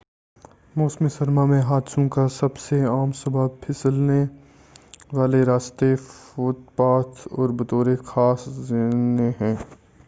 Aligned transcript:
موسم 0.75 1.07
سرما 1.07 1.43
میں 1.45 1.61
حادثوں 1.61 2.07
کا 2.09 2.27
سب 2.27 2.57
سے 2.57 2.79
عام 2.85 3.11
سبب 3.11 3.59
پھسلنے 3.61 4.25
والے 5.13 5.43
راستے 5.43 5.95
فوت 6.07 6.59
پاتھ 6.75 7.27
اور 7.31 7.49
بطور 7.49 7.95
خاص 8.05 8.45
زینے 8.67 9.29
ہیں 9.41 9.55